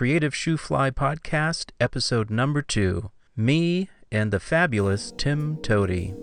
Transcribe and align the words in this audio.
Creative 0.00 0.32
Shoofly 0.32 0.92
Podcast, 0.92 1.72
episode 1.78 2.30
number 2.30 2.62
two. 2.62 3.10
Me 3.36 3.90
and 4.10 4.32
the 4.32 4.40
fabulous 4.40 5.12
Tim 5.18 5.58
Toady. 5.58 6.14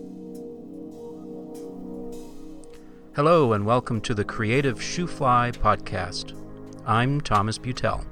Hello, 3.16 3.53
and 3.53 3.67
welcome 3.67 4.01
to 4.01 4.16
the 4.16 4.24
Creative 4.24 4.79
Shoofly 4.79 5.55
Podcast. 5.58 6.33
I'm 6.87 7.21
Thomas 7.21 7.59
Beutel. 7.59 8.04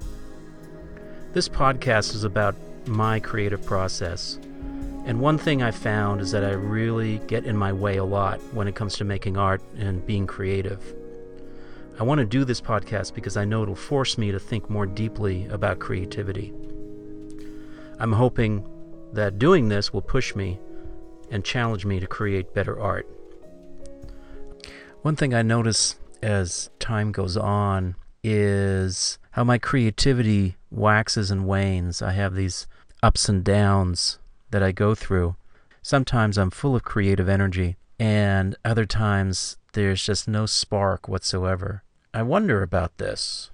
This 1.34 1.50
podcast 1.50 2.14
is 2.14 2.26
about 2.26 2.56
my 2.86 3.20
creative 3.20 3.66
process. 3.66 4.38
And 5.08 5.20
one 5.20 5.40
thing 5.40 5.64
I 5.64 5.72
found 5.72 6.22
is 6.22 6.30
that 6.30 6.46
I 6.46 6.52
really 6.52 7.18
get 7.26 7.44
in 7.46 7.58
my 7.58 7.74
way 7.74 7.98
a 7.98 8.06
lot 8.06 8.40
when 8.54 8.68
it 8.68 8.76
comes 8.76 8.98
to 8.98 9.04
making 9.04 9.36
art 9.36 9.64
and 9.80 10.06
being 10.06 10.28
creative. 10.28 10.94
I 11.98 12.04
want 12.04 12.20
to 12.20 12.26
do 12.26 12.44
this 12.44 12.60
podcast 12.60 13.14
because 13.14 13.38
I 13.38 13.46
know 13.46 13.64
it'll 13.64 13.74
force 13.74 14.18
me 14.18 14.32
to 14.32 14.40
think 14.40 14.70
more 14.70 14.86
deeply 14.86 15.46
about 15.46 15.80
creativity. 15.80 16.54
I'm 18.00 18.12
hoping 18.12 18.68
that 19.14 19.40
doing 19.40 19.70
this 19.70 19.94
will 19.94 20.02
push 20.02 20.36
me 20.36 20.60
and 21.32 21.46
challenge 21.46 21.86
me 21.86 22.02
to 22.02 22.08
create 22.08 22.54
better 22.54 22.78
art. 22.78 23.08
One 25.04 25.16
thing 25.16 25.34
I 25.34 25.42
notice 25.42 25.96
as 26.22 26.70
time 26.80 27.14
goes 27.14 27.38
on 27.38 27.96
is 28.24 29.18
how 29.32 29.46
my 29.46 29.58
creativity 29.58 30.58
waxes 30.70 31.32
and 31.32 31.48
wanes. 31.48 32.02
I 32.02 32.12
have 32.12 32.36
these 32.36 32.68
ups 33.02 33.30
and 33.30 33.42
downs 33.42 34.20
that 34.52 34.62
I 34.62 34.74
go 34.74 34.96
through. 34.96 35.38
Sometimes 35.82 36.38
I'm 36.38 36.52
full 36.52 36.76
of 36.76 36.84
creative 36.84 37.30
energy, 37.30 37.78
and 38.00 38.56
other 38.66 38.86
times 38.86 39.58
there's 39.74 40.04
just 40.04 40.28
no 40.28 40.46
spark 40.46 41.08
whatsoever. 41.08 41.84
I 42.16 42.22
wonder 42.22 42.64
about 42.64 42.98
this. 42.98 43.52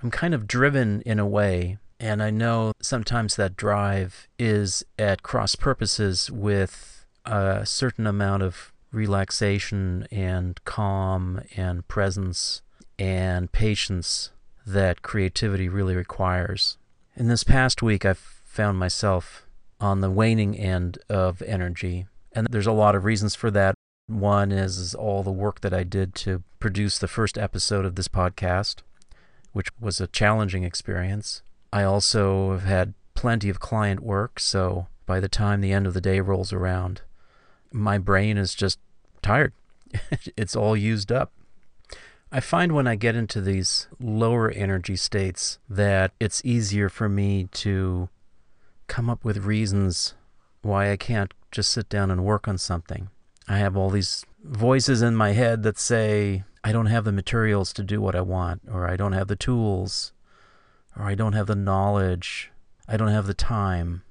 I'm 0.00 0.12
kind 0.12 0.32
of 0.32 0.46
driven 0.46 1.02
in 1.02 1.18
a 1.18 1.26
way, 1.26 1.78
and 1.98 2.22
I 2.22 2.30
know 2.30 2.72
sometimes 2.80 3.34
that 3.34 3.56
drive 3.56 4.28
is 4.38 4.84
at 4.96 5.24
cross 5.24 5.56
purposes 5.56 6.30
with 6.30 7.04
a 7.24 7.66
certain 7.66 8.06
amount 8.06 8.44
of 8.44 8.72
relaxation 8.92 10.06
and 10.12 10.64
calm 10.64 11.42
and 11.56 11.86
presence 11.88 12.62
and 12.96 13.50
patience 13.50 14.30
that 14.64 15.02
creativity 15.02 15.68
really 15.68 15.96
requires. 15.96 16.78
In 17.16 17.26
this 17.26 17.42
past 17.42 17.82
week, 17.82 18.04
I've 18.04 18.18
found 18.18 18.78
myself 18.78 19.48
on 19.80 20.00
the 20.00 20.12
waning 20.12 20.56
end 20.56 20.98
of 21.08 21.42
energy, 21.42 22.06
and 22.32 22.46
there's 22.52 22.68
a 22.68 22.72
lot 22.72 22.94
of 22.94 23.04
reasons 23.04 23.34
for 23.34 23.50
that. 23.50 23.74
One 24.10 24.50
is, 24.50 24.92
all 24.92 25.22
the 25.22 25.30
work 25.30 25.60
that 25.60 25.72
I 25.72 25.84
did 25.84 26.16
to 26.16 26.42
produce 26.58 26.98
the 26.98 27.06
first 27.06 27.38
episode 27.38 27.84
of 27.84 27.94
this 27.94 28.08
podcast, 28.08 28.82
which 29.52 29.68
was 29.78 30.00
a 30.00 30.08
challenging 30.08 30.64
experience. 30.64 31.42
I 31.72 31.84
also 31.84 32.50
have 32.50 32.64
had 32.64 32.94
plenty 33.14 33.48
of 33.48 33.60
client 33.60 34.00
work, 34.00 34.40
so 34.40 34.88
by 35.06 35.20
the 35.20 35.28
time 35.28 35.60
the 35.60 35.72
end 35.72 35.86
of 35.86 35.94
the 35.94 36.00
day 36.00 36.18
rolls 36.18 36.52
around, 36.52 37.02
my 37.72 37.98
brain 37.98 38.36
is 38.36 38.56
just 38.56 38.80
tired. 39.22 39.52
it's 40.36 40.56
all 40.56 40.76
used 40.76 41.12
up. 41.12 41.30
I 42.32 42.40
find 42.40 42.72
when 42.72 42.88
I 42.88 42.96
get 42.96 43.14
into 43.14 43.40
these 43.40 43.86
lower 44.00 44.50
energy 44.50 44.96
states 44.96 45.60
that 45.68 46.10
it's 46.18 46.44
easier 46.44 46.88
for 46.88 47.08
me 47.08 47.48
to 47.52 48.08
come 48.88 49.08
up 49.08 49.24
with 49.24 49.44
reasons 49.44 50.14
why 50.62 50.90
I 50.90 50.96
can't 50.96 51.32
just 51.52 51.70
sit 51.70 51.88
down 51.88 52.10
and 52.10 52.24
work 52.24 52.48
on 52.48 52.58
something. 52.58 53.08
I 53.50 53.58
have 53.58 53.76
all 53.76 53.90
these 53.90 54.24
voices 54.44 55.02
in 55.02 55.16
my 55.16 55.32
head 55.32 55.64
that 55.64 55.76
say, 55.76 56.44
I 56.62 56.70
don't 56.70 56.86
have 56.86 57.04
the 57.04 57.10
materials 57.10 57.72
to 57.72 57.82
do 57.82 58.00
what 58.00 58.14
I 58.14 58.20
want, 58.20 58.62
or 58.70 58.88
I 58.88 58.94
don't 58.94 59.12
have 59.12 59.26
the 59.26 59.34
tools, 59.34 60.12
or 60.96 61.02
I 61.02 61.16
don't 61.16 61.32
have 61.32 61.48
the 61.48 61.56
knowledge, 61.56 62.52
I 62.86 62.96
don't 62.96 63.08
have 63.08 63.26
the 63.26 63.34
time. 63.34 64.04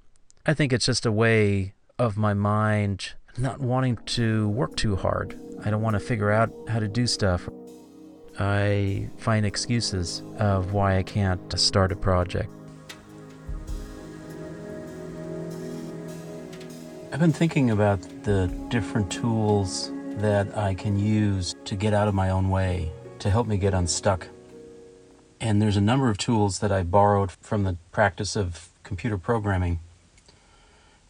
I 0.46 0.54
think 0.54 0.74
it's 0.74 0.86
just 0.86 1.06
a 1.06 1.12
way 1.12 1.74
of 1.98 2.18
my 2.18 2.34
mind 2.34 3.14
not 3.38 3.62
wanting 3.62 3.96
to 4.08 4.50
work 4.50 4.76
too 4.76 4.98
hard. 4.98 5.40
I 5.64 5.70
don't 5.70 5.82
want 5.82 5.94
to 5.94 6.02
figure 6.02 6.32
out 6.32 6.52
how 6.68 6.80
to 6.80 6.90
do 6.90 7.08
stuff. 7.08 7.48
I 8.38 9.08
find 9.20 9.46
excuses 9.46 10.22
of 10.38 10.74
why 10.74 10.98
I 10.98 11.04
can't 11.04 11.58
start 11.58 11.94
a 11.94 11.96
project. 11.96 12.50
I've 17.12 17.20
been 17.20 17.34
thinking 17.34 17.72
about 17.72 18.02
the 18.24 18.54
different 18.68 19.12
tools 19.12 19.92
that 20.18 20.56
I 20.56 20.76
can 20.76 21.00
use 21.00 21.56
to 21.66 21.76
get 21.76 21.92
out 21.92 22.08
of 22.08 22.14
my 22.14 22.30
own 22.30 22.52
way, 22.52 22.92
to 23.18 23.32
help 23.32 23.48
me 23.48 23.58
get 23.58 23.74
unstuck. 23.74 24.28
And 25.42 25.60
there's 25.60 25.76
a 25.76 25.82
number 25.82 26.12
of 26.12 26.20
tools 26.20 26.60
that 26.60 26.72
I 26.72 26.84
borrowed 26.84 27.32
from 27.32 27.64
the 27.64 27.78
practice 27.92 28.36
of 28.36 28.70
computer 28.84 29.18
programming. 29.18 29.80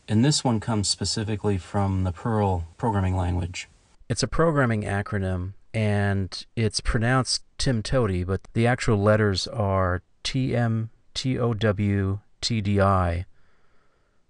And 0.08 0.24
this 0.24 0.42
one 0.42 0.62
comes 0.62 0.88
specifically 0.88 1.58
from 1.58 2.06
the 2.06 2.14
Perl 2.14 2.66
programming 2.78 3.18
language. 3.18 3.68
It's 4.08 4.24
a 4.24 4.28
programming 4.28 4.84
acronym 4.84 5.52
and 5.74 6.46
it's 6.56 6.80
pronounced 6.80 7.44
Tim 7.58 7.84
Toady, 7.84 8.24
but 8.24 8.42
the 8.54 8.66
actual 8.66 8.98
letters 8.98 9.48
are 9.48 10.02
T 10.24 10.56
M 10.56 10.92
T 11.14 11.38
O 11.38 11.54
W 11.54 12.20
T 12.40 12.62
D 12.62 12.80
I. 12.80 13.26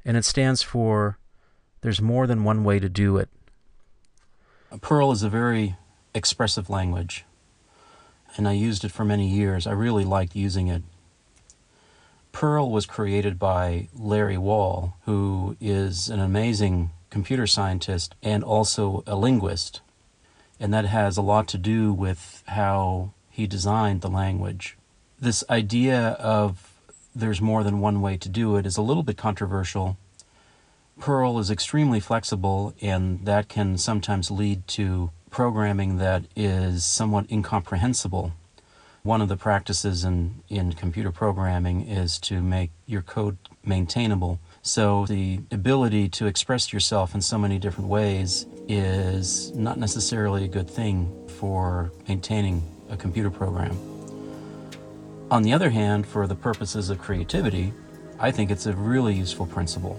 And 0.03 0.17
it 0.17 0.25
stands 0.25 0.63
for 0.63 1.19
there's 1.81 2.01
more 2.01 2.27
than 2.27 2.43
one 2.43 2.63
way 2.63 2.79
to 2.79 2.89
do 2.89 3.17
it. 3.17 3.29
Perl 4.81 5.11
is 5.11 5.23
a 5.23 5.29
very 5.29 5.75
expressive 6.13 6.69
language, 6.69 7.25
and 8.35 8.47
I 8.47 8.53
used 8.53 8.83
it 8.83 8.91
for 8.91 9.03
many 9.03 9.27
years. 9.27 9.65
I 9.65 9.71
really 9.71 10.05
liked 10.05 10.35
using 10.35 10.67
it. 10.67 10.83
Perl 12.31 12.69
was 12.69 12.85
created 12.85 13.39
by 13.39 13.89
Larry 13.95 14.37
Wall, 14.37 14.97
who 15.05 15.57
is 15.59 16.09
an 16.09 16.19
amazing 16.19 16.91
computer 17.09 17.47
scientist 17.47 18.15
and 18.21 18.43
also 18.43 19.03
a 19.07 19.15
linguist. 19.15 19.81
And 20.59 20.73
that 20.73 20.85
has 20.85 21.17
a 21.17 21.21
lot 21.21 21.47
to 21.49 21.57
do 21.57 21.91
with 21.91 22.43
how 22.47 23.13
he 23.29 23.47
designed 23.47 24.01
the 24.01 24.09
language. 24.09 24.77
This 25.19 25.43
idea 25.49 26.09
of 26.19 26.73
there's 27.15 27.41
more 27.41 27.63
than 27.63 27.79
one 27.79 28.01
way 28.01 28.17
to 28.17 28.29
do 28.29 28.55
it 28.57 28.65
is 28.65 28.77
a 28.77 28.81
little 28.81 29.03
bit 29.03 29.17
controversial 29.17 29.97
Perl 30.99 31.39
is 31.39 31.49
extremely 31.49 32.01
flexible, 32.01 32.73
and 32.81 33.25
that 33.25 33.47
can 33.47 33.77
sometimes 33.77 34.29
lead 34.29 34.67
to 34.67 35.11
programming 35.29 35.97
that 35.97 36.25
is 36.35 36.83
somewhat 36.83 37.31
incomprehensible. 37.31 38.33
One 39.03 39.21
of 39.21 39.29
the 39.29 39.37
practices 39.37 40.03
in, 40.03 40.43
in 40.49 40.73
computer 40.73 41.11
programming 41.11 41.87
is 41.87 42.19
to 42.19 42.41
make 42.41 42.71
your 42.85 43.01
code 43.01 43.37
maintainable. 43.63 44.39
So, 44.61 45.05
the 45.05 45.39
ability 45.51 46.09
to 46.09 46.25
express 46.25 46.73
yourself 46.73 47.15
in 47.15 47.21
so 47.21 47.37
many 47.37 47.59
different 47.59 47.89
ways 47.89 48.45
is 48.67 49.51
not 49.55 49.77
necessarily 49.77 50.43
a 50.43 50.49
good 50.49 50.69
thing 50.69 51.29
for 51.39 51.91
maintaining 52.09 52.61
a 52.89 52.97
computer 52.97 53.31
program. 53.31 53.77
On 55.31 55.43
the 55.43 55.53
other 55.53 55.69
hand, 55.69 56.05
for 56.05 56.27
the 56.27 56.35
purposes 56.35 56.89
of 56.89 56.99
creativity, 56.99 57.71
I 58.19 58.31
think 58.31 58.51
it's 58.51 58.65
a 58.65 58.73
really 58.73 59.13
useful 59.13 59.45
principle. 59.45 59.97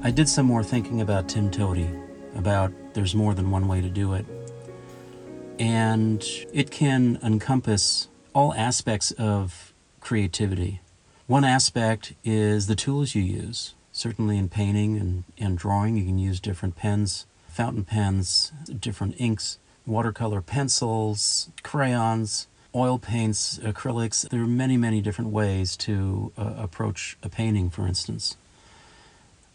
I 0.00 0.12
did 0.12 0.28
some 0.28 0.46
more 0.46 0.62
thinking 0.62 1.00
about 1.00 1.28
Tim 1.28 1.50
Toady, 1.50 1.90
about 2.36 2.72
there's 2.94 3.16
more 3.16 3.34
than 3.34 3.50
one 3.50 3.66
way 3.66 3.80
to 3.80 3.88
do 3.88 4.14
it. 4.14 4.24
And 5.58 6.24
it 6.52 6.70
can 6.70 7.18
encompass 7.20 8.06
all 8.32 8.54
aspects 8.54 9.10
of 9.12 9.72
creativity. 9.98 10.80
One 11.26 11.44
aspect 11.44 12.14
is 12.22 12.68
the 12.68 12.76
tools 12.76 13.16
you 13.16 13.22
use. 13.22 13.74
Certainly 13.90 14.38
in 14.38 14.48
painting 14.48 14.96
and, 14.96 15.24
and 15.36 15.58
drawing, 15.58 15.96
you 15.96 16.04
can 16.04 16.18
use 16.18 16.38
different 16.38 16.76
pens, 16.76 17.26
fountain 17.48 17.84
pens, 17.84 18.52
different 18.78 19.16
inks, 19.18 19.58
watercolor 19.84 20.40
pencils, 20.40 21.50
crayons, 21.64 22.46
oil 22.72 23.00
paints, 23.00 23.58
acrylics. 23.58 24.28
There 24.28 24.42
are 24.42 24.46
many, 24.46 24.76
many 24.76 25.00
different 25.00 25.32
ways 25.32 25.76
to 25.78 26.32
uh, 26.38 26.54
approach 26.56 27.18
a 27.20 27.28
painting, 27.28 27.68
for 27.68 27.88
instance 27.88 28.36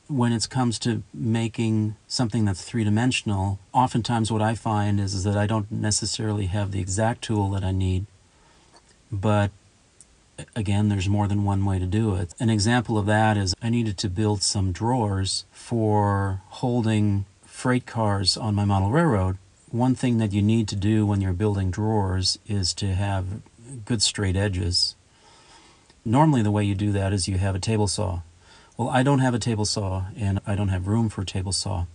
when 0.08 0.34
it 0.34 0.50
comes 0.50 0.78
to 0.80 1.04
making 1.14 1.96
something 2.08 2.46
that's 2.46 2.64
three 2.64 2.84
dimensional, 2.84 3.60
oftentimes 3.72 4.32
what 4.32 4.42
I 4.42 4.56
find 4.56 5.00
is, 5.00 5.14
is 5.14 5.24
that 5.24 5.38
I 5.38 5.48
don't 5.48 5.72
necessarily 5.72 6.48
have 6.48 6.72
the 6.72 6.80
exact 6.80 7.24
tool 7.24 7.50
that 7.52 7.64
I 7.64 7.72
need, 7.72 8.06
but 9.12 9.52
again, 10.56 10.90
there's 10.90 11.08
more 11.08 11.28
than 11.28 11.44
one 11.44 11.64
way 11.64 11.80
to 11.80 11.86
do 11.86 12.16
it. 12.16 12.34
An 12.40 12.50
example 12.50 12.98
of 12.98 13.06
that 13.06 13.38
is 13.38 13.56
I 13.62 13.70
needed 13.70 13.98
to 14.00 14.10
build 14.10 14.44
some 14.44 14.72
drawers 14.72 15.46
for 15.52 16.42
holding 16.50 17.26
freight 17.46 17.86
cars 17.86 18.36
on 18.36 18.56
my 18.56 18.66
model 18.66 18.90
railroad. 18.90 19.38
One 19.72 19.96
thing 19.96 20.18
that 20.18 20.34
you 20.34 20.42
need 20.42 20.68
to 20.70 20.76
do 20.76 21.06
when 21.06 21.22
you're 21.22 21.34
building 21.34 21.72
drawers 21.72 22.38
is 22.48 22.74
to 22.76 22.94
have 22.94 23.42
good 23.86 24.02
straight 24.02 24.36
edges. 24.36 24.96
Normally, 26.06 26.42
the 26.42 26.52
way 26.52 26.64
you 26.64 26.76
do 26.76 26.92
that 26.92 27.14
is 27.14 27.28
you 27.28 27.38
have 27.38 27.56
a 27.56 27.60
table 27.60 27.88
saw 27.88 28.22
well, 28.78 28.90
I 28.90 29.04
don't 29.04 29.20
have 29.20 29.34
a 29.34 29.40
table 29.40 29.66
saw 29.66 30.06
and 30.18 30.40
I 30.48 30.56
don't 30.56 30.70
have 30.70 30.88
room 30.88 31.10
for 31.10 31.22
a 31.22 31.26
table 31.26 31.52
saw. 31.52 31.86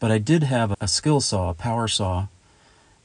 But 0.00 0.10
I 0.10 0.18
did 0.18 0.42
have 0.42 0.74
a 0.80 0.88
skill 0.88 1.20
saw, 1.20 1.50
a 1.50 1.54
power 1.54 1.88
saw. 1.88 2.26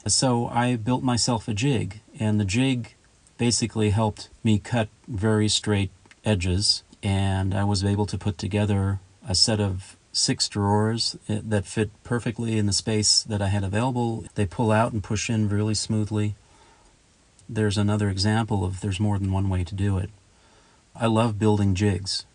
So 0.08 0.48
I 0.48 0.76
built 0.76 1.04
myself 1.04 1.48
a 1.48 1.54
jig, 1.54 2.02
and 2.20 2.40
the 2.40 2.46
jig 2.46 2.96
basically 3.38 3.92
helped 3.92 4.30
me 4.44 4.58
cut 4.58 4.90
very 5.08 5.48
straight 5.48 5.92
edges, 6.26 6.84
and 7.04 7.54
I 7.54 7.64
was 7.64 7.84
able 7.84 8.06
to 8.08 8.18
put 8.18 8.38
together 8.38 9.00
a 9.28 9.36
set 9.36 9.60
of 9.60 9.96
six 10.12 10.50
drawers 10.50 11.18
that 11.28 11.66
fit 11.66 11.92
perfectly 12.04 12.58
in 12.58 12.66
the 12.66 12.74
space 12.74 13.24
that 13.24 13.42
I 13.42 13.48
had 13.48 13.64
available. 13.64 14.26
They 14.36 14.46
pull 14.46 14.72
out 14.72 14.92
and 14.92 15.04
push 15.04 15.30
in 15.30 15.48
really 15.48 15.76
smoothly. 15.76 16.36
There's 17.48 17.78
another 17.78 18.10
example 18.10 18.66
of 18.66 18.82
there's 18.82 19.00
more 19.00 19.20
than 19.20 19.32
one 19.32 19.50
way 19.50 19.64
to 19.64 19.76
do 19.76 19.98
it. 19.98 20.10
I 20.96 21.06
love 21.06 21.40
building 21.40 21.76
jigs. 21.76 22.26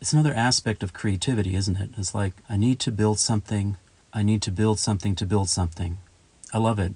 It's 0.00 0.14
another 0.14 0.32
aspect 0.32 0.82
of 0.82 0.94
creativity, 0.94 1.54
isn't 1.54 1.76
it? 1.76 1.90
It's 1.98 2.14
like, 2.14 2.32
I 2.48 2.56
need 2.56 2.80
to 2.80 2.90
build 2.90 3.18
something, 3.18 3.76
I 4.14 4.22
need 4.22 4.40
to 4.42 4.50
build 4.50 4.78
something 4.78 5.14
to 5.16 5.26
build 5.26 5.50
something. 5.50 5.98
I 6.54 6.58
love 6.58 6.78
it. 6.78 6.94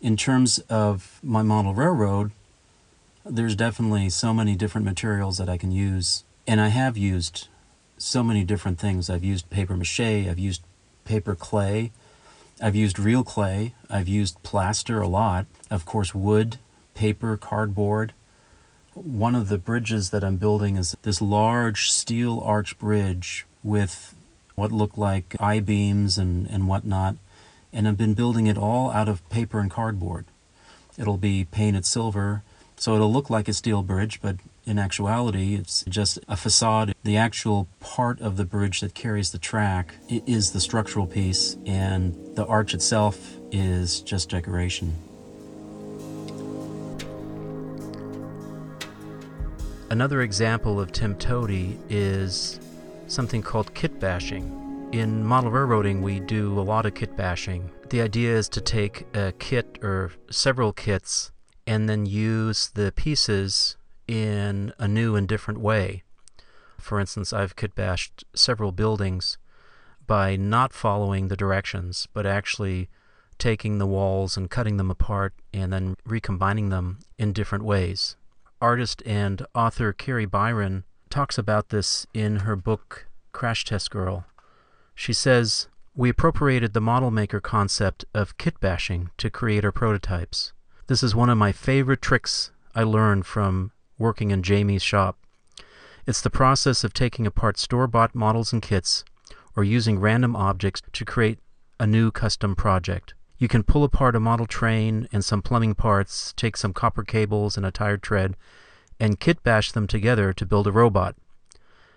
In 0.00 0.16
terms 0.16 0.58
of 0.70 1.20
my 1.22 1.42
model 1.42 1.74
railroad, 1.74 2.32
there's 3.26 3.54
definitely 3.54 4.08
so 4.08 4.32
many 4.32 4.56
different 4.56 4.86
materials 4.86 5.36
that 5.36 5.50
I 5.50 5.58
can 5.58 5.70
use, 5.70 6.24
and 6.46 6.62
I 6.62 6.68
have 6.68 6.96
used 6.96 7.48
so 7.98 8.22
many 8.22 8.42
different 8.42 8.80
things. 8.80 9.10
I've 9.10 9.22
used 9.22 9.50
paper 9.50 9.76
mache, 9.76 10.00
I've 10.00 10.38
used 10.38 10.62
paper 11.04 11.34
clay, 11.34 11.92
I've 12.60 12.74
used 12.74 12.98
real 12.98 13.22
clay, 13.22 13.74
I've 13.90 14.08
used 14.08 14.42
plaster 14.42 15.02
a 15.02 15.08
lot, 15.08 15.44
of 15.70 15.84
course, 15.84 16.14
wood, 16.14 16.56
paper, 16.94 17.36
cardboard. 17.36 18.14
One 18.94 19.34
of 19.34 19.48
the 19.48 19.58
bridges 19.58 20.10
that 20.10 20.22
I'm 20.22 20.36
building 20.36 20.76
is 20.76 20.96
this 21.02 21.22
large 21.22 21.90
steel 21.90 22.40
arch 22.44 22.78
bridge 22.78 23.46
with 23.62 24.14
what 24.54 24.70
look 24.70 24.98
like 24.98 25.34
I 25.40 25.60
beams 25.60 26.18
and, 26.18 26.46
and 26.48 26.68
whatnot. 26.68 27.16
And 27.72 27.88
I've 27.88 27.96
been 27.96 28.12
building 28.12 28.48
it 28.48 28.58
all 28.58 28.90
out 28.90 29.08
of 29.08 29.26
paper 29.30 29.60
and 29.60 29.70
cardboard. 29.70 30.26
It'll 30.98 31.16
be 31.16 31.46
painted 31.46 31.86
silver, 31.86 32.42
so 32.76 32.94
it'll 32.94 33.12
look 33.12 33.30
like 33.30 33.48
a 33.48 33.54
steel 33.54 33.82
bridge, 33.82 34.20
but 34.20 34.36
in 34.66 34.78
actuality, 34.78 35.54
it's 35.54 35.84
just 35.88 36.18
a 36.28 36.36
facade. 36.36 36.94
The 37.02 37.16
actual 37.16 37.68
part 37.80 38.20
of 38.20 38.36
the 38.36 38.44
bridge 38.44 38.80
that 38.80 38.94
carries 38.94 39.32
the 39.32 39.38
track 39.38 39.94
is 40.08 40.52
the 40.52 40.60
structural 40.60 41.06
piece, 41.06 41.56
and 41.64 42.14
the 42.36 42.44
arch 42.44 42.74
itself 42.74 43.36
is 43.50 44.00
just 44.00 44.28
decoration. 44.28 44.96
Another 49.92 50.22
example 50.22 50.80
of 50.80 50.90
Tim 50.90 51.14
Toady 51.16 51.78
is 51.90 52.58
something 53.08 53.42
called 53.42 53.74
kit 53.74 54.00
bashing. 54.00 54.88
In 54.90 55.22
model 55.22 55.50
railroading, 55.50 56.00
we 56.00 56.18
do 56.18 56.58
a 56.58 56.62
lot 56.62 56.86
of 56.86 56.94
kit 56.94 57.14
bashing. 57.14 57.70
The 57.90 58.00
idea 58.00 58.34
is 58.34 58.48
to 58.48 58.62
take 58.62 59.06
a 59.14 59.32
kit 59.32 59.78
or 59.82 60.12
several 60.30 60.72
kits 60.72 61.30
and 61.66 61.90
then 61.90 62.06
use 62.06 62.70
the 62.70 62.90
pieces 62.92 63.76
in 64.08 64.72
a 64.78 64.88
new 64.88 65.14
and 65.14 65.28
different 65.28 65.60
way. 65.60 66.04
For 66.78 66.98
instance, 66.98 67.34
I've 67.34 67.54
kit 67.54 67.74
bashed 67.74 68.24
several 68.34 68.72
buildings 68.72 69.36
by 70.06 70.36
not 70.36 70.72
following 70.72 71.28
the 71.28 71.36
directions, 71.36 72.08
but 72.14 72.24
actually 72.24 72.88
taking 73.36 73.76
the 73.76 73.86
walls 73.86 74.38
and 74.38 74.48
cutting 74.48 74.78
them 74.78 74.90
apart 74.90 75.34
and 75.52 75.70
then 75.70 75.96
recombining 76.06 76.70
them 76.70 77.00
in 77.18 77.34
different 77.34 77.64
ways. 77.64 78.16
Artist 78.62 79.02
and 79.04 79.44
author 79.56 79.92
Kari 79.92 80.24
Byron 80.24 80.84
talks 81.10 81.36
about 81.36 81.70
this 81.70 82.06
in 82.14 82.36
her 82.36 82.54
book 82.54 83.08
Crash 83.32 83.64
Test 83.64 83.90
Girl. 83.90 84.24
She 84.94 85.12
says, 85.12 85.66
We 85.96 86.10
appropriated 86.10 86.72
the 86.72 86.80
model 86.80 87.10
maker 87.10 87.40
concept 87.40 88.04
of 88.14 88.38
kit 88.38 88.60
bashing 88.60 89.10
to 89.18 89.30
create 89.30 89.64
our 89.64 89.72
prototypes. 89.72 90.52
This 90.86 91.02
is 91.02 91.12
one 91.12 91.28
of 91.28 91.36
my 91.36 91.50
favorite 91.50 92.00
tricks 92.00 92.52
I 92.72 92.84
learned 92.84 93.26
from 93.26 93.72
working 93.98 94.30
in 94.30 94.44
Jamie's 94.44 94.82
shop. 94.82 95.18
It's 96.06 96.22
the 96.22 96.30
process 96.30 96.84
of 96.84 96.94
taking 96.94 97.26
apart 97.26 97.58
store 97.58 97.88
bought 97.88 98.14
models 98.14 98.52
and 98.52 98.62
kits 98.62 99.04
or 99.56 99.64
using 99.64 99.98
random 99.98 100.36
objects 100.36 100.82
to 100.92 101.04
create 101.04 101.40
a 101.80 101.86
new 101.86 102.12
custom 102.12 102.54
project. 102.54 103.14
You 103.42 103.48
can 103.48 103.64
pull 103.64 103.82
apart 103.82 104.14
a 104.14 104.20
model 104.20 104.46
train 104.46 105.08
and 105.10 105.24
some 105.24 105.42
plumbing 105.42 105.74
parts, 105.74 106.32
take 106.36 106.56
some 106.56 106.72
copper 106.72 107.02
cables 107.02 107.56
and 107.56 107.66
a 107.66 107.72
tire 107.72 107.96
tread, 107.96 108.36
and 109.00 109.18
kit 109.18 109.42
bash 109.42 109.72
them 109.72 109.88
together 109.88 110.32
to 110.32 110.46
build 110.46 110.68
a 110.68 110.70
robot. 110.70 111.16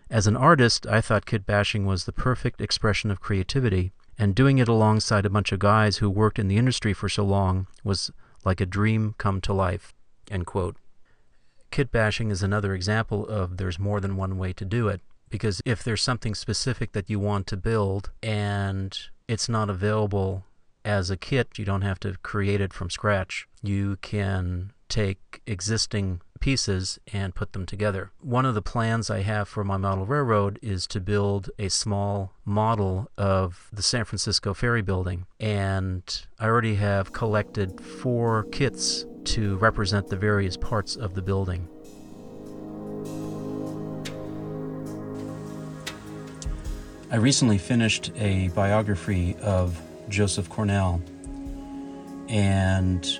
As 0.09 0.25
an 0.25 0.35
artist, 0.35 0.87
I 0.87 1.01
thought 1.01 1.27
kit 1.27 1.45
bashing 1.45 1.85
was 1.85 2.05
the 2.05 2.11
perfect 2.11 2.61
expression 2.61 3.11
of 3.11 3.21
creativity, 3.21 3.91
and 4.17 4.33
doing 4.33 4.57
it 4.57 4.67
alongside 4.67 5.23
a 5.23 5.29
bunch 5.29 5.51
of 5.51 5.59
guys 5.59 5.97
who 5.97 6.09
worked 6.09 6.39
in 6.39 6.47
the 6.47 6.57
industry 6.57 6.93
for 6.93 7.07
so 7.07 7.23
long 7.23 7.67
was 7.83 8.09
like 8.43 8.59
a 8.59 8.65
dream 8.65 9.13
come 9.19 9.39
to 9.41 9.53
life. 9.53 9.93
End 10.31 10.47
quote. 10.47 10.77
Kit 11.69 11.91
bashing 11.91 12.31
is 12.31 12.41
another 12.41 12.73
example 12.73 13.23
of 13.27 13.57
there's 13.57 13.77
more 13.77 14.01
than 14.01 14.17
one 14.17 14.39
way 14.39 14.51
to 14.53 14.65
do 14.65 14.87
it. 14.87 14.99
Because 15.29 15.61
if 15.63 15.83
there's 15.83 16.01
something 16.01 16.33
specific 16.33 16.93
that 16.93 17.07
you 17.07 17.19
want 17.19 17.45
to 17.45 17.55
build 17.55 18.09
and 18.23 18.97
it's 19.27 19.47
not 19.47 19.69
available 19.69 20.43
as 20.85 21.09
a 21.09 21.17
kit, 21.17 21.57
you 21.57 21.65
don't 21.65 21.81
have 21.81 21.99
to 22.01 22.15
create 22.21 22.61
it 22.61 22.71
from 22.71 22.89
scratch. 22.89 23.47
You 23.63 23.97
can 24.01 24.71
take 24.87 25.41
existing 25.47 26.21
pieces 26.39 26.99
and 27.11 27.33
put 27.33 27.53
them 27.53 27.65
together. 27.65 28.11
One 28.21 28.45
of 28.45 28.53
the 28.53 28.61
plans 28.61 29.09
I 29.09 29.21
have 29.21 29.49
for 29.49 29.63
my 29.63 29.77
model 29.77 30.05
railroad 30.05 30.59
is 30.61 30.85
to 30.87 31.01
build 31.01 31.49
a 31.57 31.69
small 31.69 32.33
model 32.45 33.09
of 33.17 33.67
the 33.73 33.81
San 33.81 34.05
Francisco 34.05 34.53
ferry 34.53 34.83
building. 34.83 35.25
And 35.39 36.03
I 36.39 36.45
already 36.45 36.75
have 36.75 37.11
collected 37.11 37.81
four 37.81 38.43
kits 38.51 39.07
to 39.25 39.57
represent 39.57 40.07
the 40.07 40.17
various 40.17 40.55
parts 40.55 40.95
of 40.95 41.15
the 41.15 41.21
building. 41.23 41.67
I 47.11 47.17
recently 47.17 47.57
finished 47.57 48.11
a 48.17 48.49
biography 48.49 49.35
of 49.41 49.81
Joseph 50.09 50.49
Cornell, 50.49 51.01
and 52.27 53.19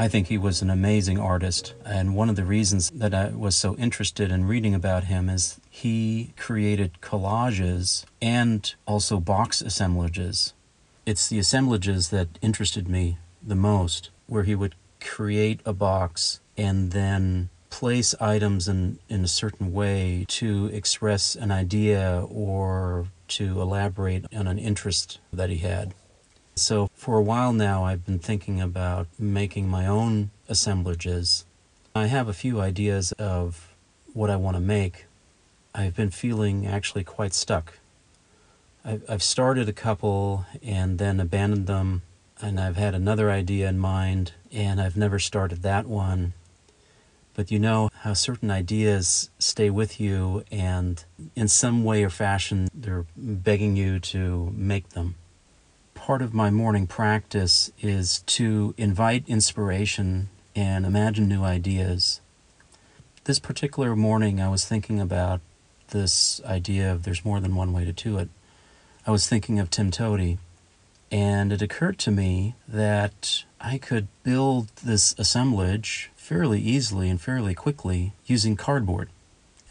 I 0.00 0.08
think 0.08 0.28
he 0.28 0.38
was 0.38 0.62
an 0.62 0.70
amazing 0.70 1.18
artist. 1.18 1.74
And 1.84 2.16
one 2.16 2.30
of 2.30 2.36
the 2.36 2.44
reasons 2.44 2.90
that 2.90 3.12
I 3.12 3.28
was 3.28 3.54
so 3.54 3.76
interested 3.76 4.32
in 4.32 4.46
reading 4.46 4.74
about 4.74 5.04
him 5.04 5.28
is 5.28 5.60
he 5.68 6.32
created 6.38 7.02
collages 7.02 8.04
and 8.22 8.74
also 8.86 9.20
box 9.20 9.60
assemblages. 9.60 10.54
It's 11.04 11.28
the 11.28 11.38
assemblages 11.38 12.08
that 12.08 12.28
interested 12.40 12.88
me 12.88 13.18
the 13.42 13.54
most, 13.54 14.10
where 14.26 14.44
he 14.44 14.54
would 14.54 14.74
create 15.00 15.60
a 15.66 15.72
box 15.72 16.40
and 16.56 16.92
then 16.92 17.50
place 17.68 18.14
items 18.20 18.68
in, 18.68 18.98
in 19.08 19.24
a 19.24 19.28
certain 19.28 19.72
way 19.72 20.24
to 20.28 20.66
express 20.66 21.34
an 21.34 21.50
idea 21.50 22.26
or 22.30 23.06
to 23.28 23.60
elaborate 23.60 24.24
on 24.34 24.46
an 24.46 24.58
interest 24.58 25.18
that 25.32 25.50
he 25.50 25.58
had. 25.58 25.94
So, 26.60 26.90
for 26.94 27.16
a 27.16 27.22
while 27.22 27.52
now, 27.54 27.84
I've 27.84 28.04
been 28.04 28.18
thinking 28.18 28.60
about 28.60 29.06
making 29.18 29.68
my 29.68 29.86
own 29.86 30.30
assemblages. 30.46 31.44
I 31.94 32.06
have 32.06 32.28
a 32.28 32.34
few 32.34 32.60
ideas 32.60 33.12
of 33.12 33.74
what 34.12 34.28
I 34.28 34.36
want 34.36 34.56
to 34.56 34.60
make. 34.60 35.06
I've 35.74 35.96
been 35.96 36.10
feeling 36.10 36.66
actually 36.66 37.04
quite 37.04 37.32
stuck. 37.32 37.78
I've 38.84 39.22
started 39.22 39.68
a 39.68 39.72
couple 39.72 40.44
and 40.62 40.98
then 40.98 41.18
abandoned 41.18 41.66
them 41.66 42.02
and 42.42 42.60
I've 42.60 42.76
had 42.76 42.94
another 42.94 43.30
idea 43.30 43.68
in 43.68 43.78
mind, 43.78 44.32
and 44.52 44.80
I've 44.80 44.96
never 44.96 45.18
started 45.18 45.62
that 45.62 45.86
one. 45.86 46.32
But 47.34 47.50
you 47.50 47.58
know 47.58 47.90
how 48.00 48.14
certain 48.14 48.50
ideas 48.50 49.30
stay 49.38 49.70
with 49.70 50.00
you, 50.00 50.44
and 50.50 51.04
in 51.36 51.48
some 51.48 51.84
way 51.84 52.02
or 52.02 52.10
fashion, 52.10 52.68
they're 52.74 53.06
begging 53.16 53.76
you 53.76 54.00
to 54.00 54.52
make 54.54 54.90
them. 54.90 55.16
Part 56.10 56.22
of 56.22 56.34
my 56.34 56.50
morning 56.50 56.88
practice 56.88 57.70
is 57.80 58.22
to 58.22 58.74
invite 58.76 59.22
inspiration 59.28 60.28
and 60.56 60.84
imagine 60.84 61.28
new 61.28 61.44
ideas. 61.44 62.20
This 63.26 63.38
particular 63.38 63.94
morning, 63.94 64.40
I 64.40 64.48
was 64.48 64.64
thinking 64.64 64.98
about 64.98 65.40
this 65.90 66.40
idea 66.44 66.90
of 66.90 67.04
there's 67.04 67.24
more 67.24 67.38
than 67.38 67.54
one 67.54 67.72
way 67.72 67.84
to 67.84 67.92
do 67.92 68.18
it. 68.18 68.28
I 69.06 69.12
was 69.12 69.28
thinking 69.28 69.60
of 69.60 69.70
Tim 69.70 69.92
Toady 69.92 70.38
and 71.12 71.52
it 71.52 71.62
occurred 71.62 72.00
to 72.00 72.10
me 72.10 72.56
that 72.66 73.44
I 73.60 73.78
could 73.78 74.08
build 74.24 74.70
this 74.82 75.14
assemblage 75.16 76.10
fairly 76.16 76.60
easily 76.60 77.08
and 77.08 77.20
fairly 77.20 77.54
quickly 77.54 78.14
using 78.26 78.56
cardboard. 78.56 79.10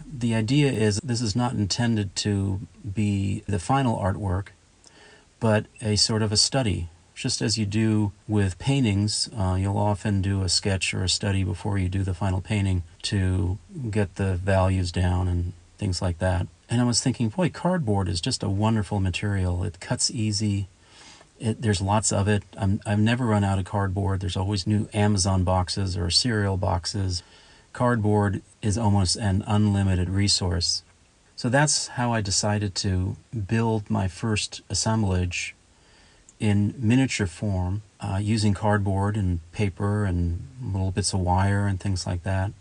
The 0.10 0.36
idea 0.36 0.72
is 0.72 1.02
this 1.04 1.20
is 1.20 1.36
not 1.36 1.52
intended 1.52 2.16
to 2.16 2.62
be 2.94 3.44
the 3.46 3.60
final 3.60 3.98
artwork, 3.98 4.52
but 5.40 5.66
a 5.82 5.96
sort 5.96 6.22
of 6.22 6.32
a 6.32 6.38
study. 6.38 6.90
Just 7.16 7.42
as 7.42 7.58
you 7.58 7.66
do 7.66 8.14
with 8.28 8.58
paintings, 8.60 9.30
uh, 9.38 9.58
you'll 9.60 9.78
often 9.78 10.22
do 10.22 10.42
a 10.42 10.48
sketch 10.50 10.94
or 10.94 11.04
a 11.04 11.10
study 11.10 11.44
before 11.44 11.78
you 11.78 11.90
do 11.90 12.04
the 12.04 12.14
final 12.14 12.40
painting 12.40 12.84
to 13.04 13.58
get 13.90 14.16
the 14.16 14.36
values 14.36 14.92
down 14.92 15.28
and 15.28 15.52
things 15.78 16.02
like 16.02 16.20
that. 16.20 16.48
And 16.70 16.80
I 16.80 16.86
was 16.86 17.02
thinking, 17.02 17.30
boy, 17.30 17.50
cardboard 17.50 18.08
is 18.08 18.22
just 18.22 18.42
a 18.44 18.50
wonderful 18.50 19.00
material. 19.00 19.64
It 19.64 19.80
cuts 19.80 20.10
easy, 20.12 20.68
It, 21.40 21.62
there's 21.62 21.82
lots 21.82 22.12
of 22.12 22.28
it. 22.28 22.44
I'm, 22.58 22.82
I've 22.86 23.00
never 23.00 23.26
run 23.26 23.44
out 23.44 23.60
of 23.60 23.66
cardboard. 23.66 24.20
There's 24.20 24.38
always 24.38 24.68
new 24.68 24.90
Amazon 24.94 25.44
boxes 25.44 25.98
or 25.98 26.10
cereal 26.10 26.58
boxes. 26.58 27.24
Cardboard 27.72 28.42
is 28.62 28.78
almost 28.78 29.16
an 29.16 29.44
unlimited 29.48 30.10
resource. 30.10 30.84
So 31.40 31.48
that's 31.48 31.88
how 31.88 32.12
I 32.12 32.20
decided 32.20 32.76
to 32.84 33.16
build 33.48 33.90
my 33.90 34.10
first 34.10 34.60
assemblage 34.70 35.56
in 36.38 36.76
miniature 36.78 37.28
form 37.28 37.82
uh, 38.02 38.20
using 38.22 38.54
cardboard 38.54 39.16
and 39.16 39.40
paper 39.54 40.04
and 40.04 40.46
little 40.62 40.92
bits 40.92 41.14
of 41.14 41.22
wire 41.22 41.66
and 41.66 41.80
things 41.80 42.06
like 42.06 42.24
that. 42.24 42.52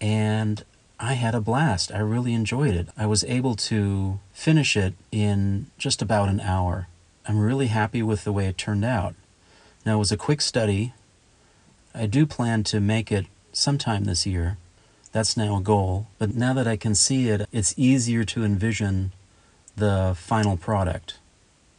And 0.00 0.64
I 0.98 1.14
had 1.20 1.34
a 1.34 1.42
blast. 1.42 1.92
I 1.92 1.98
really 1.98 2.32
enjoyed 2.32 2.74
it. 2.74 2.88
I 2.96 3.04
was 3.04 3.24
able 3.24 3.54
to 3.56 4.20
finish 4.32 4.74
it 4.74 4.94
in 5.12 5.66
just 5.76 6.00
about 6.00 6.30
an 6.30 6.40
hour. 6.40 6.88
I'm 7.26 7.38
really 7.38 7.66
happy 7.66 8.02
with 8.02 8.24
the 8.24 8.32
way 8.32 8.46
it 8.46 8.56
turned 8.56 8.86
out. 8.86 9.16
Now, 9.84 9.96
it 9.96 9.98
was 9.98 10.12
a 10.12 10.16
quick 10.16 10.40
study. 10.40 10.94
I 11.94 12.06
do 12.06 12.24
plan 12.24 12.64
to 12.64 12.80
make 12.80 13.12
it 13.12 13.26
sometime 13.52 14.04
this 14.04 14.26
year. 14.26 14.56
That's 15.12 15.36
now 15.36 15.56
a 15.56 15.60
goal. 15.60 16.06
But 16.18 16.34
now 16.34 16.52
that 16.54 16.66
I 16.66 16.76
can 16.76 16.94
see 16.94 17.28
it, 17.28 17.48
it's 17.52 17.74
easier 17.76 18.24
to 18.24 18.44
envision 18.44 19.12
the 19.76 20.14
final 20.16 20.56
product. 20.56 21.18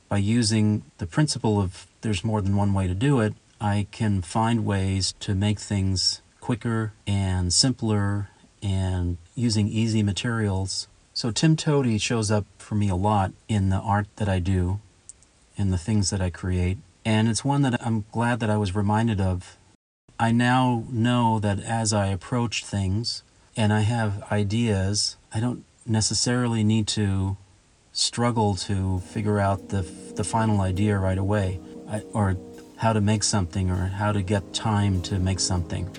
By 0.08 0.18
using 0.18 0.84
the 0.98 1.06
principle 1.06 1.62
of 1.62 1.86
there's 2.02 2.24
more 2.24 2.42
than 2.42 2.56
one 2.56 2.74
way 2.74 2.88
to 2.88 2.96
do 2.96 3.20
it, 3.20 3.34
I 3.62 3.88
can 3.92 4.22
find 4.22 4.66
ways 4.66 5.14
to 5.20 5.36
make 5.36 5.60
things 5.60 6.22
quicker 6.40 6.94
and 7.06 7.54
simpler 7.54 8.30
and 8.64 9.18
using 9.36 9.68
easy 9.68 10.02
materials. 10.02 10.88
So 11.14 11.32
Tim 11.32 11.56
Toady 11.56 11.98
shows 11.98 12.32
up 12.32 12.46
for 12.58 12.76
me 12.76 12.90
a 12.90 12.96
lot 12.96 13.34
in 13.48 13.70
the 13.70 13.78
art 13.78 14.08
that 14.16 14.30
I 14.30 14.40
do, 14.40 14.80
in 15.58 15.70
the 15.70 15.78
things 15.78 16.10
that 16.10 16.22
I 16.22 16.30
create. 16.30 16.78
And 17.06 17.28
it's 17.28 17.46
one 17.46 17.62
that 17.64 17.86
I'm 17.86 18.06
glad 18.12 18.40
that 18.40 18.50
I 18.50 18.58
was 18.58 18.74
reminded 18.76 19.20
of. 19.22 19.58
I 20.22 20.34
now 20.34 20.84
know 20.90 21.40
that 21.40 21.62
as 21.62 21.94
I 21.94 22.08
approach 22.08 22.66
things 22.66 23.24
and 23.56 23.72
I 23.72 23.82
have 23.82 24.22
ideas, 24.30 25.16
I 25.34 25.40
don't 25.40 25.64
necessarily 25.86 26.62
need 26.62 26.88
to 26.90 27.38
struggle 27.94 28.56
to 28.56 29.00
figure 29.00 29.40
out 29.40 29.70
the, 29.70 29.84
the 30.16 30.26
final 30.26 30.60
idea 30.60 30.98
right 30.98 31.18
away 31.18 31.62
I, 31.90 32.02
or 32.12 32.36
how 32.76 32.92
to 32.92 33.00
make 33.00 33.24
something 33.24 33.72
or 33.72 33.76
how 33.76 34.12
to 34.12 34.22
get 34.22 34.54
time 34.54 35.02
to 35.04 35.20
make 35.20 35.40
something. 35.40 35.90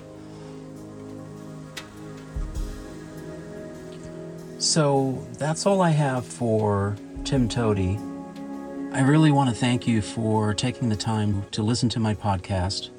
So 4.59 5.27
that's 5.39 5.65
all 5.65 5.81
I 5.81 5.91
have 5.91 6.27
for 6.27 6.95
Tim 7.25 7.49
Toady. 7.49 7.99
I 8.93 9.01
really 9.01 9.31
want 9.31 9.49
to 9.49 9.57
thank 9.57 9.89
you 9.89 10.03
for 10.03 10.53
taking 10.53 10.91
the 10.91 10.97
time 10.97 11.45
to 11.53 11.63
listen 11.63 11.89
to 11.89 12.01
my 12.01 12.15
podcast. 12.15 12.91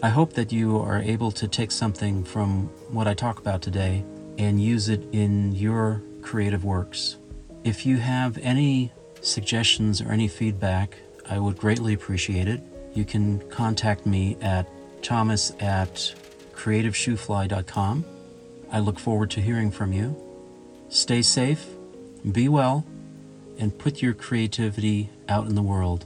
I 0.00 0.10
hope 0.10 0.34
that 0.34 0.52
you 0.52 0.78
are 0.78 1.02
able 1.02 1.32
to 1.32 1.48
take 1.48 1.72
something 1.72 2.22
from 2.22 2.68
what 2.92 3.08
I 3.08 3.14
talk 3.14 3.40
about 3.40 3.62
today 3.62 4.04
and 4.38 4.62
use 4.62 4.88
it 4.88 5.02
in 5.10 5.52
your 5.56 6.02
creative 6.22 6.64
works. 6.64 7.16
If 7.64 7.84
you 7.84 7.96
have 7.96 8.38
any 8.38 8.92
suggestions 9.22 10.00
or 10.00 10.12
any 10.12 10.28
feedback, 10.28 10.98
I 11.28 11.40
would 11.40 11.58
greatly 11.58 11.94
appreciate 11.94 12.46
it. 12.46 12.62
You 12.94 13.04
can 13.04 13.40
contact 13.50 14.06
me 14.06 14.36
at 14.40 14.68
thomas 15.02 15.52
at 15.58 16.14
creativeshoofly.com. 16.54 18.04
I 18.70 18.78
look 18.78 19.00
forward 19.00 19.32
to 19.32 19.40
hearing 19.40 19.72
from 19.72 19.92
you. 19.92 20.16
Stay 20.90 21.22
safe, 21.22 21.66
be 22.30 22.48
well, 22.48 22.86
and 23.58 23.76
put 23.76 24.00
your 24.00 24.14
creativity 24.14 25.10
out 25.28 25.48
in 25.48 25.56
the 25.56 25.62
world. 25.62 26.04